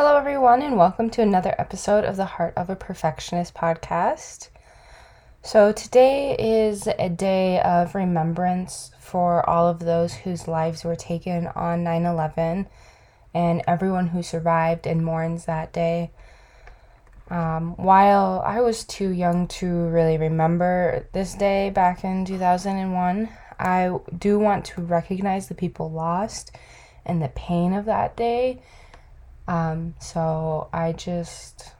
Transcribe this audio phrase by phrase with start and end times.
[0.00, 4.46] Hello, everyone, and welcome to another episode of the Heart of a Perfectionist podcast.
[5.42, 11.48] So, today is a day of remembrance for all of those whose lives were taken
[11.48, 12.68] on 9 11
[13.34, 16.12] and everyone who survived and mourns that day.
[17.28, 23.98] Um, while I was too young to really remember this day back in 2001, I
[24.16, 26.52] do want to recognize the people lost
[27.04, 28.62] and the pain of that day
[29.48, 31.72] um, so I just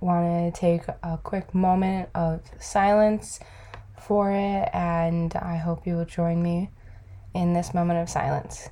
[0.00, 3.40] want to take a quick moment of silence
[4.00, 6.70] for it, and I hope you will join me
[7.34, 8.70] in this moment of silence.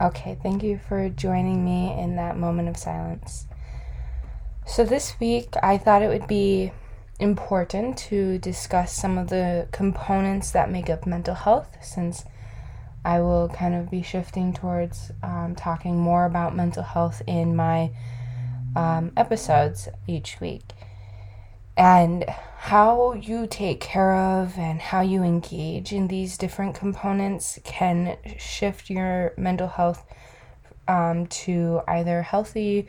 [0.00, 3.44] Okay, thank you for joining me in that moment of silence.
[4.66, 6.72] So, this week I thought it would be
[7.18, 12.24] important to discuss some of the components that make up mental health since
[13.04, 17.90] I will kind of be shifting towards um, talking more about mental health in my
[18.74, 20.62] um, episodes each week
[21.80, 22.26] and
[22.58, 28.90] how you take care of and how you engage in these different components can shift
[28.90, 30.04] your mental health
[30.88, 32.86] um, to either healthy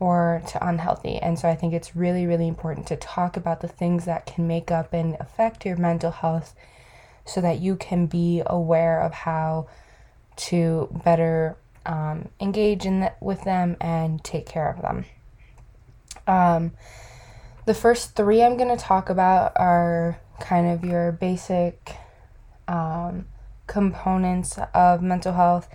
[0.00, 1.18] or to unhealthy.
[1.18, 4.48] And so I think it's really, really important to talk about the things that can
[4.48, 6.52] make up and affect your mental health
[7.24, 9.68] so that you can be aware of how
[10.48, 11.56] to better
[11.86, 15.04] um, engage in with them and take care of them.
[16.26, 16.72] Um,
[17.66, 21.96] the first three I'm going to talk about are kind of your basic
[22.68, 23.26] um,
[23.66, 25.68] components of mental health,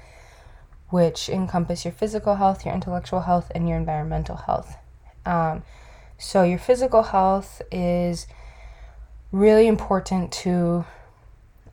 [0.90, 4.78] which encompass your physical health, your intellectual health, and your environmental health.
[5.26, 5.64] Um,
[6.18, 8.26] so, your physical health is
[9.34, 10.86] really important to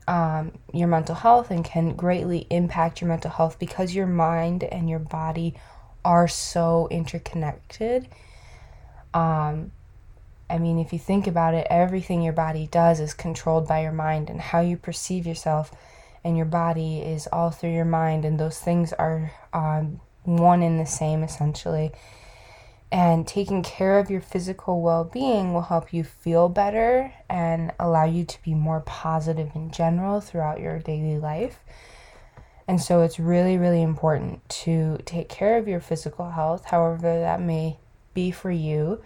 [0.07, 4.89] um, your mental health and can greatly impact your mental health because your mind and
[4.89, 5.55] your body
[6.03, 8.07] are so interconnected.
[9.13, 9.71] Um,
[10.49, 13.91] I mean, if you think about it, everything your body does is controlled by your
[13.91, 15.71] mind, and how you perceive yourself
[16.23, 20.79] and your body is all through your mind, and those things are um, one and
[20.79, 21.91] the same essentially.
[22.91, 28.05] And taking care of your physical well being will help you feel better and allow
[28.05, 31.59] you to be more positive in general throughout your daily life.
[32.67, 37.41] And so it's really, really important to take care of your physical health, however, that
[37.41, 37.77] may
[38.13, 39.01] be for you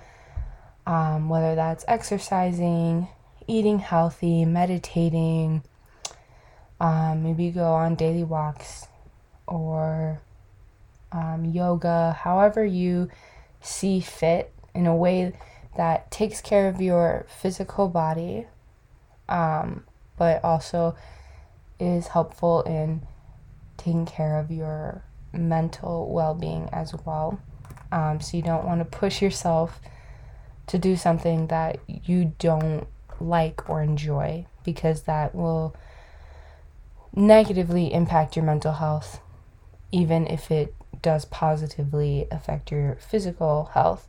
[0.86, 3.08] um, whether that's exercising,
[3.48, 5.64] eating healthy, meditating,
[6.80, 8.88] um, maybe go on daily walks
[9.48, 10.22] or
[11.12, 13.10] um, yoga, however you
[13.62, 15.34] see fit in a way
[15.78, 18.48] that takes care of your physical body,
[19.30, 19.84] um,
[20.18, 20.96] but also
[21.80, 23.02] is helpful in
[23.78, 27.40] taking care of your mental well being as well.
[27.92, 29.80] Um, so you don't want to push yourself
[30.68, 32.88] to do something that you don't
[33.19, 35.75] like or enjoy because that will
[37.15, 39.19] negatively impact your mental health,
[39.92, 44.07] even if it does positively affect your physical health.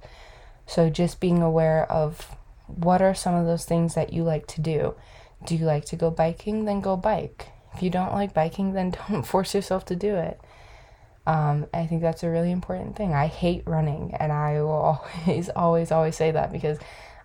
[0.67, 2.37] So, just being aware of
[2.67, 4.95] what are some of those things that you like to do.
[5.45, 6.65] Do you like to go biking?
[6.65, 7.49] Then go bike.
[7.75, 10.41] If you don't like biking, then don't force yourself to do it.
[11.27, 13.15] Um, I think that's a really important thing.
[13.15, 14.71] I hate running, and I will
[15.27, 16.79] always, always, always say that because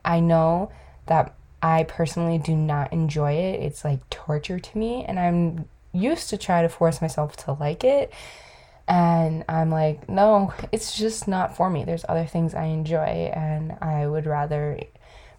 [0.05, 0.71] I know
[1.07, 3.61] that I personally do not enjoy it.
[3.61, 7.83] It's like torture to me, and I'm used to try to force myself to like
[7.83, 8.13] it.
[8.87, 11.83] And I'm like, no, it's just not for me.
[11.83, 14.79] There's other things I enjoy, and I would rather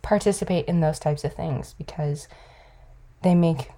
[0.03, 2.29] participate in those types of things because
[3.23, 3.71] they make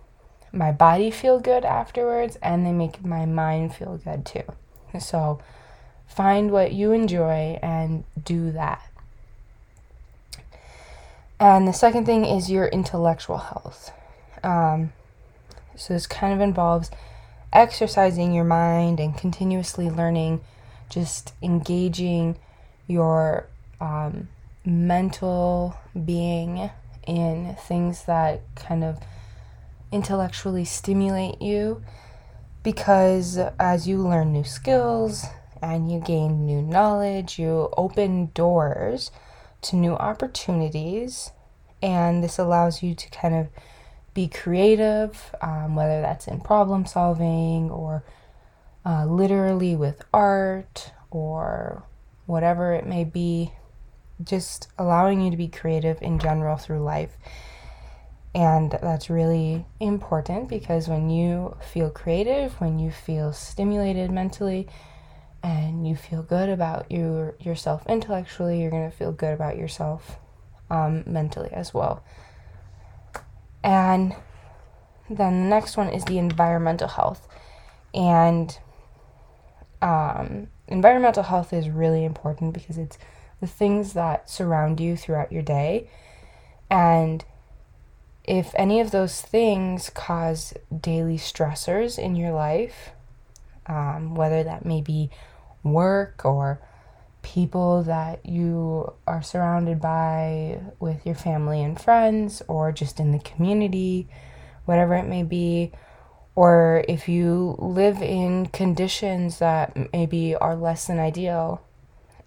[0.52, 4.44] my body feel good afterwards and they make my mind feel good too.
[5.00, 5.40] So,
[6.06, 8.82] find what you enjoy and do that.
[11.40, 13.90] And the second thing is your intellectual health.
[14.44, 14.92] Um,
[15.74, 16.90] so this kind of involves
[17.52, 20.40] exercising your mind and continuously learning,
[20.88, 22.36] just engaging
[22.86, 23.46] your
[23.80, 24.28] um,
[24.64, 26.70] mental being
[27.06, 28.98] in things that kind of
[29.90, 31.82] intellectually stimulate you
[32.62, 35.24] because as you learn new skills
[35.60, 39.10] and you gain new knowledge, you open doors
[39.62, 41.30] to new opportunities,
[41.80, 43.48] and this allows you to kind of
[44.14, 48.04] be creative, um, whether that's in problem solving or
[48.84, 51.84] uh, literally with art or
[52.26, 53.52] whatever it may be,
[54.22, 57.16] just allowing you to be creative in general through life.
[58.34, 64.68] And that's really important because when you feel creative, when you feel stimulated mentally,
[65.42, 70.18] and you feel good about your yourself intellectually, you're gonna feel good about yourself
[70.70, 72.02] um, mentally as well.
[73.62, 74.14] And
[75.10, 77.28] then the next one is the environmental health,
[77.92, 78.56] and
[79.82, 82.98] um, environmental health is really important because it's
[83.40, 85.90] the things that surround you throughout your day,
[86.70, 87.24] and
[88.24, 92.90] if any of those things cause daily stressors in your life,
[93.66, 95.10] um, whether that may be
[95.62, 96.60] work or
[97.22, 103.18] people that you are surrounded by with your family and friends or just in the
[103.18, 104.08] community,
[104.64, 105.72] whatever it may be,
[106.34, 111.62] or if you live in conditions that maybe are less than ideal,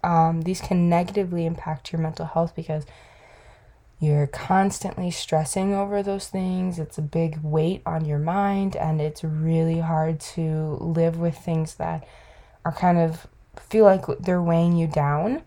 [0.04, 2.84] um, these can negatively impact your mental health because
[3.98, 6.78] you're constantly stressing over those things.
[6.78, 11.76] It's a big weight on your mind, and it's really hard to live with things
[11.76, 12.06] that
[12.64, 13.26] are kind of
[13.58, 15.42] feel like they're weighing you down.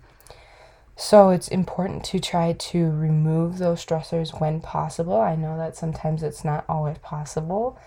[0.96, 5.22] So it's important to try to remove those stressors when possible.
[5.22, 7.80] I know that sometimes it's not always possible,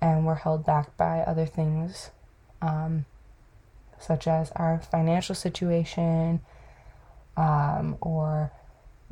[0.00, 2.10] and we're held back by other things,
[2.62, 3.04] um,
[3.98, 6.40] such as our financial situation,
[7.36, 8.52] um, or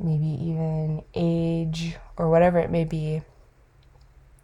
[0.03, 3.21] maybe even age, or whatever it may be.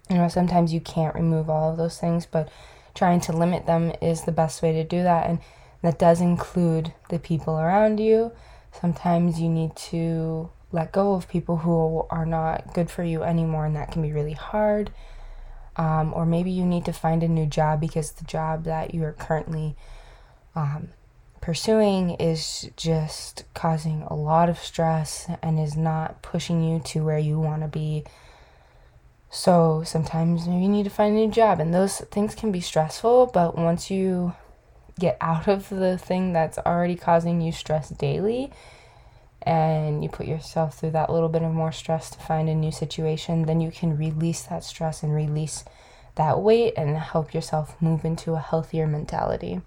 [0.10, 2.50] You know, sometimes you can't remove all of those things, but
[2.96, 5.28] trying to limit them is the best way to do that.
[5.28, 5.40] And
[5.84, 8.32] that does include the people around you.
[8.72, 13.66] Sometimes you need to let go of people who are not good for you anymore,
[13.66, 14.92] and that can be really hard.
[15.76, 19.04] Um, or maybe you need to find a new job because the job that you
[19.04, 19.76] are currently
[20.56, 20.90] um,
[21.50, 27.18] pursuing is just causing a lot of stress and is not pushing you to where
[27.18, 28.04] you want to be.
[29.32, 32.62] So sometimes maybe you need to find a new job, and those things can be
[32.62, 34.36] stressful, but once you
[35.00, 38.52] get out of the thing that's already causing you stress daily
[39.42, 42.72] and you put yourself through that little bit of more stress to find a new
[42.72, 45.66] situation, then you can release that stress and release
[46.14, 49.62] that weight and help yourself move into a healthier mentality.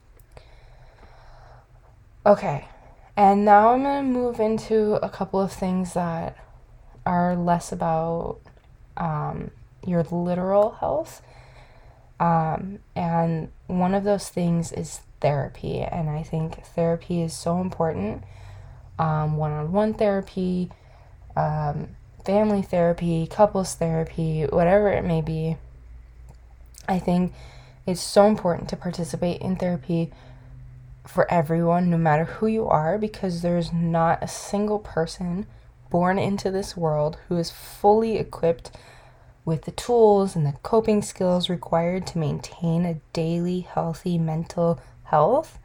[2.24, 2.68] Okay,
[3.16, 6.36] and now I'm going to move into a couple of things that
[7.04, 8.38] are less about
[8.96, 9.50] um,
[9.84, 11.20] your literal health.
[12.20, 15.80] Um, and one of those things is therapy.
[15.80, 18.22] And I think therapy is so important
[18.96, 20.70] one on one therapy,
[21.36, 21.88] um,
[22.24, 25.56] family therapy, couples therapy, whatever it may be.
[26.88, 27.32] I think
[27.86, 30.12] it's so important to participate in therapy
[31.06, 35.46] for everyone, no matter who you are, because there's not a single person
[35.90, 38.70] born into this world who is fully equipped
[39.44, 45.58] with the tools and the coping skills required to maintain a daily healthy mental health.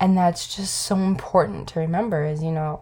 [0.00, 2.80] And that's just so important to remember is, you know,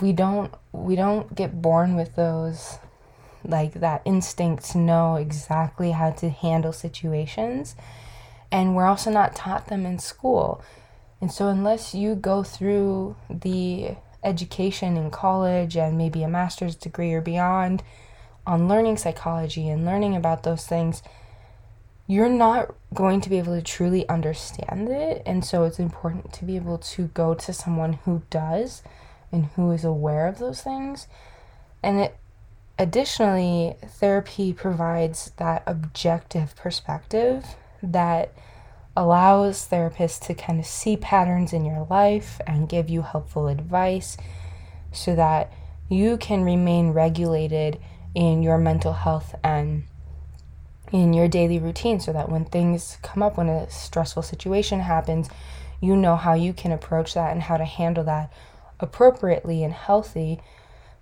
[0.00, 2.78] we don't we don't get born with those
[3.44, 7.76] like that instinct to know exactly how to handle situations.
[8.50, 10.62] And we're also not taught them in school.
[11.20, 17.12] And so unless you go through the education in college and maybe a master's degree
[17.12, 17.82] or beyond
[18.46, 21.02] on learning psychology and learning about those things,
[22.06, 25.22] you're not going to be able to truly understand it.
[25.26, 28.82] And so it's important to be able to go to someone who does
[29.30, 31.06] and who is aware of those things.
[31.82, 32.16] And it
[32.78, 38.32] additionally, therapy provides that objective perspective that
[38.96, 44.16] allows therapists to kind of see patterns in your life and give you helpful advice
[44.90, 45.52] so that
[45.88, 47.78] you can remain regulated
[48.14, 49.84] in your mental health and
[50.92, 55.28] in your daily routine so that when things come up, when a stressful situation happens,
[55.80, 58.32] you know how you can approach that and how to handle that
[58.80, 60.40] appropriately and healthy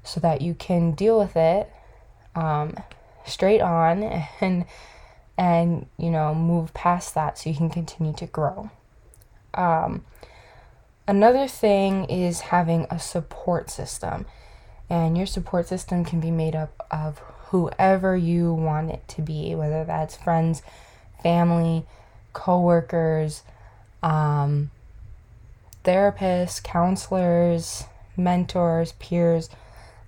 [0.02, 1.72] so that you can deal with it
[2.34, 2.76] um,
[3.24, 4.02] straight on
[4.40, 4.64] and
[5.38, 8.70] and you know move past that so you can continue to grow.
[9.54, 10.04] Um,
[11.06, 14.26] another thing is having a support system.
[14.88, 19.54] And your support system can be made up of whoever you want it to be
[19.54, 20.62] whether that's friends
[21.22, 21.84] family
[22.32, 23.42] coworkers
[24.02, 24.70] um,
[25.84, 27.84] therapists counselors
[28.16, 29.48] mentors peers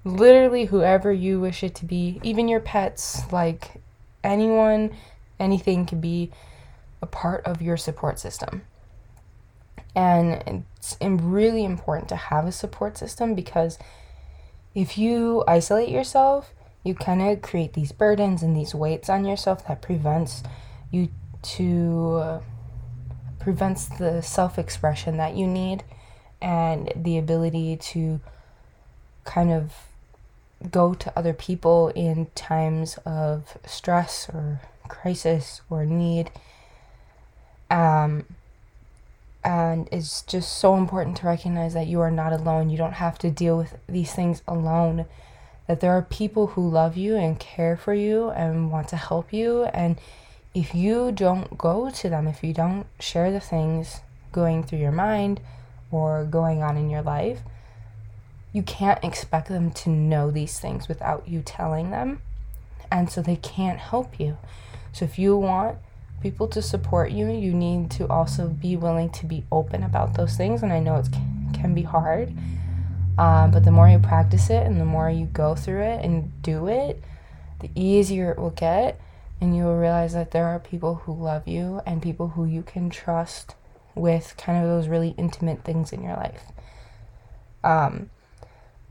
[0.05, 3.81] literally whoever you wish it to be even your pets like
[4.25, 4.91] anyone
[5.38, 6.30] anything can be
[7.00, 8.62] a part of your support system.
[9.95, 13.78] And it's really important to have a support system because
[14.75, 16.52] if you isolate yourself,
[16.85, 20.42] you kind of create these burdens and these weights on yourself that prevents
[20.90, 21.09] you
[21.42, 22.40] to uh,
[23.38, 25.85] prevents the self-expression that you need
[26.40, 28.21] and the ability to
[29.25, 29.73] kind of
[30.71, 36.30] go to other people in times of stress or crisis or need.
[37.71, 38.25] Um,
[39.45, 42.71] and it's just so important to recognize that you are not alone.
[42.71, 45.07] You don't have to deal with these things alone.
[45.66, 49.33] That there are people who love you and care for you and want to help
[49.33, 49.64] you.
[49.64, 50.00] And
[50.54, 54.00] if you don't go to them, if you don't share the things
[54.33, 55.40] going through your mind
[55.90, 57.40] or going on in your life,
[58.52, 62.23] you can't expect them to know these things without you telling them.
[62.90, 64.38] And so they can't help you.
[64.92, 65.78] So if you want
[66.21, 70.37] people to support you, you need to also be willing to be open about those
[70.37, 70.62] things.
[70.62, 71.09] And I know it
[71.54, 72.37] can be hard,
[73.16, 76.42] um, but the more you practice it and the more you go through it and
[76.42, 77.02] do it,
[77.61, 79.00] the easier it will get.
[79.40, 82.62] And you will realize that there are people who love you and people who you
[82.62, 83.54] can trust
[83.95, 86.42] with kind of those really intimate things in your life.
[87.62, 88.11] Um,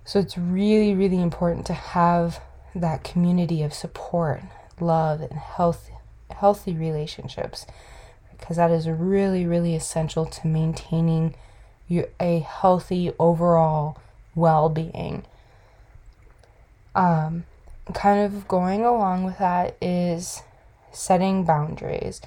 [0.05, 2.39] so it's really, really important to have
[2.73, 4.41] that community of support,
[4.79, 5.89] love, and health,
[6.29, 7.65] healthy relationships
[8.38, 11.36] because that is really, really essential to maintaining
[11.88, 13.98] your, a healthy overall
[14.36, 15.25] well being.
[16.96, 17.46] Um,
[17.93, 20.43] kind of going along with that is
[20.91, 22.22] setting boundaries.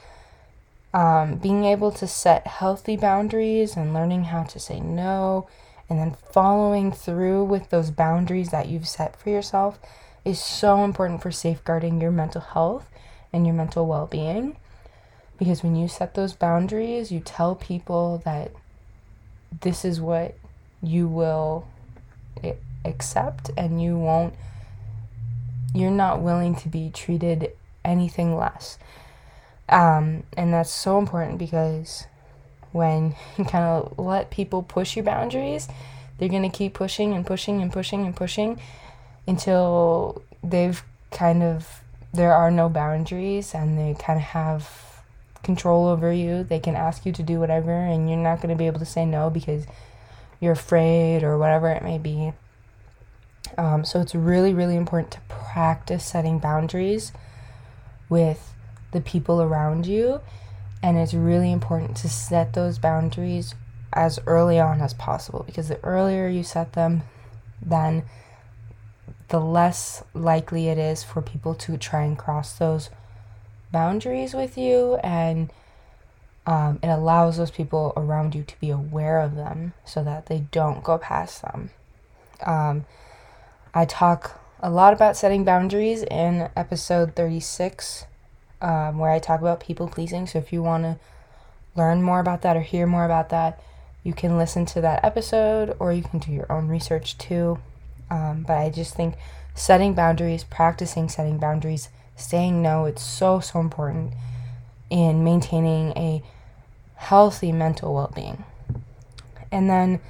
[0.92, 5.48] Um, being able to set healthy boundaries and learning how to say no
[5.88, 9.78] and then following through with those boundaries that you've set for yourself
[10.24, 12.88] is so important for safeguarding your mental health
[13.32, 14.56] and your mental well being.
[15.38, 18.52] Because when you set those boundaries, you tell people that
[19.62, 20.36] this is what
[20.82, 21.66] you will
[22.84, 24.34] accept and you won't,
[25.74, 27.52] you're not willing to be treated
[27.84, 28.78] anything less.
[29.68, 32.06] Um, and that's so important because
[32.72, 35.68] when you kind of let people push your boundaries,
[36.18, 38.60] they're going to keep pushing and pushing and pushing and pushing
[39.30, 40.82] until they've
[41.12, 41.80] kind of,
[42.12, 45.02] there are no boundaries and they kind of have
[45.44, 46.42] control over you.
[46.42, 48.84] They can ask you to do whatever and you're not going to be able to
[48.84, 49.66] say no because
[50.40, 52.32] you're afraid or whatever it may be.
[53.56, 57.12] Um, so it's really, really important to practice setting boundaries
[58.08, 58.52] with
[58.92, 60.20] the people around you
[60.82, 63.54] and it's really important to set those boundaries
[63.92, 67.02] as early on as possible because the earlier you set them,
[67.62, 68.02] then
[69.30, 72.90] the less likely it is for people to try and cross those
[73.72, 75.50] boundaries with you and
[76.46, 80.40] um, it allows those people around you to be aware of them so that they
[80.50, 81.70] don't go past them.
[82.44, 82.86] Um,
[83.72, 88.06] I talk a lot about setting boundaries in episode 36
[88.60, 90.26] um, where I talk about people pleasing.
[90.26, 90.98] So if you want to
[91.76, 93.62] learn more about that or hear more about that,
[94.02, 97.60] you can listen to that episode or you can do your own research too.
[98.10, 99.14] Um, but I just think
[99.54, 104.12] setting boundaries, practicing setting boundaries, saying no, it's so, so important
[104.88, 106.22] in maintaining a
[106.96, 108.44] healthy mental well being.
[109.52, 110.00] And then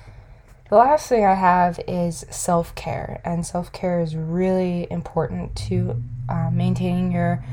[0.68, 3.20] the last thing I have is self care.
[3.24, 7.44] And self care is really important to uh, maintaining your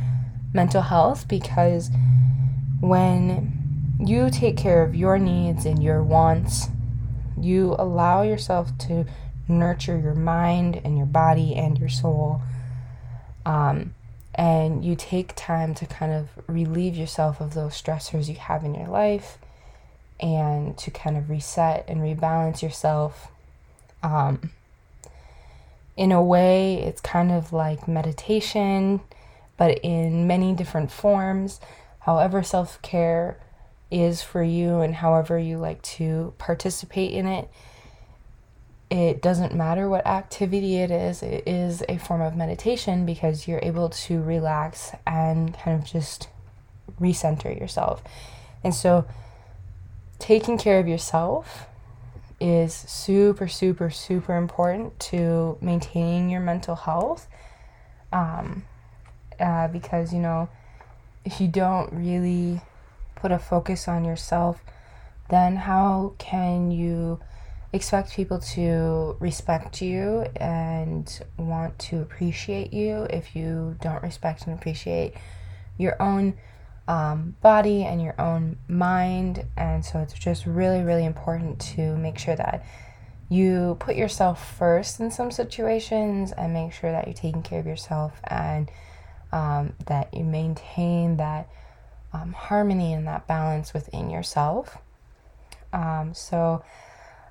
[0.53, 1.89] mental health because
[2.79, 6.67] when you take care of your needs and your wants,
[7.39, 9.05] you allow yourself to
[9.47, 12.41] nurture your mind and your body and your soul.
[13.45, 13.93] Um,
[14.35, 18.75] and you take time to kind of relieve yourself of those stressors you have in
[18.75, 19.37] your life
[20.19, 23.29] and to kind of reset and rebalance yourself.
[24.03, 24.51] Um,
[25.95, 29.01] in a way, it's kind of like meditation
[29.57, 31.59] but in many different forms.
[31.99, 33.39] However, self care
[33.89, 37.49] is for you and however you like to participate in it.
[38.89, 43.59] It doesn't matter what activity it is, it is a form of meditation because you're
[43.61, 46.29] able to relax and kind of just
[47.01, 48.01] recenter yourself.
[48.63, 49.05] And so,
[50.19, 51.67] taking care of yourself
[52.39, 57.27] is super, super, super important to maintaining your mental health.
[58.13, 58.63] Um,
[59.39, 60.49] uh, because, you know,
[61.25, 62.61] if you don't really
[63.15, 64.63] put a focus on yourself,
[65.29, 67.19] then how can you
[67.73, 74.57] expect people to respect you and want to appreciate you if you don't respect and
[74.57, 75.13] appreciate
[75.77, 76.33] your own
[76.87, 79.45] um, body and your own mind.
[79.57, 82.65] And so it's just really, really important to make sure that
[83.29, 87.65] you put yourself first in some situations and make sure that you're taking care of
[87.65, 88.71] yourself and
[89.33, 91.49] um, that you maintain that
[92.13, 94.77] um, harmony and that balance within yourself.
[95.73, 96.63] Um, so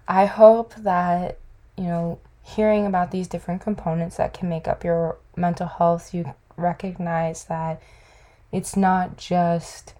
[0.09, 1.39] I hope that,
[1.77, 6.33] you know, hearing about these different components that can make up your mental health, you
[6.57, 7.83] recognize that
[8.53, 9.95] it's not just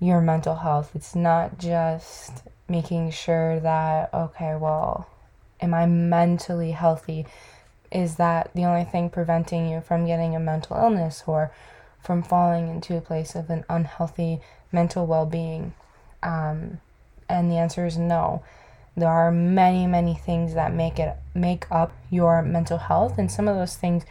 [0.00, 0.90] your mental health.
[0.94, 5.08] It's not just making sure that, okay, well,
[5.60, 7.26] am I mentally healthy?
[7.92, 11.52] Is that the only thing preventing you from getting a mental illness or
[12.02, 14.40] from falling into a place of an unhealthy
[14.72, 15.72] mental well being?
[16.22, 16.80] Um,
[17.28, 18.42] and the answer is no.
[18.96, 23.46] There are many, many things that make it make up your mental health, and some
[23.46, 24.04] of those things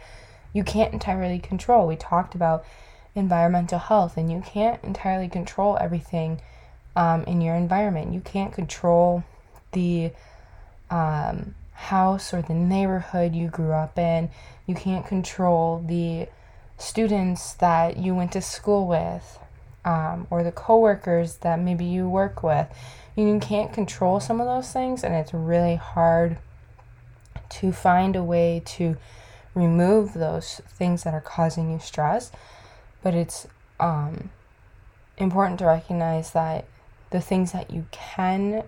[0.52, 1.86] you can't entirely control.
[1.86, 2.64] We talked about
[3.14, 6.40] environmental health, and you can't entirely control everything
[6.94, 8.14] um, in your environment.
[8.14, 9.24] You can't control
[9.72, 10.12] the
[10.88, 14.30] um, house or the neighborhood you grew up in.
[14.66, 16.28] You can't control the
[16.78, 19.38] students that you went to school with
[19.86, 22.68] um, or the coworkers that maybe you work with.
[23.16, 26.36] You can't control some of those things, and it's really hard
[27.48, 28.98] to find a way to
[29.54, 32.30] remove those things that are causing you stress
[33.06, 33.46] but it's
[33.78, 34.30] um,
[35.16, 36.64] important to recognize that
[37.10, 38.64] the things that you can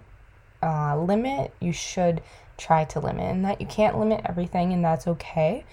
[0.63, 2.23] uh, limit, you should
[2.57, 5.65] try to limit, and that you can't limit everything, and that's okay.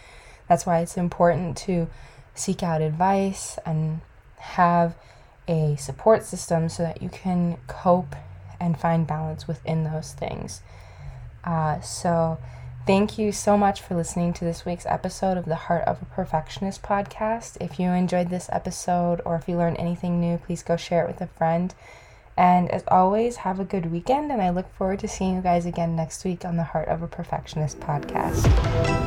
[0.50, 1.88] That's why it's important to
[2.34, 4.02] seek out advice and
[4.38, 4.96] have
[5.48, 8.16] a support system so that you can cope
[8.60, 10.62] and find balance within those things.
[11.44, 12.38] Uh, so,
[12.86, 16.06] Thank you so much for listening to this week's episode of the Heart of a
[16.06, 17.58] Perfectionist podcast.
[17.60, 21.08] If you enjoyed this episode or if you learned anything new, please go share it
[21.08, 21.74] with a friend.
[22.38, 25.66] And as always, have a good weekend, and I look forward to seeing you guys
[25.66, 29.05] again next week on the Heart of a Perfectionist podcast.